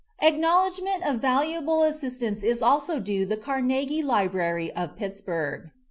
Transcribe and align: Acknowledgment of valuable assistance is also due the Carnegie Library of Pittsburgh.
Acknowledgment 0.19 1.03
of 1.05 1.21
valuable 1.21 1.83
assistance 1.83 2.41
is 2.41 2.63
also 2.63 2.99
due 2.99 3.23
the 3.23 3.37
Carnegie 3.37 4.01
Library 4.01 4.71
of 4.73 4.95
Pittsburgh. 4.95 5.69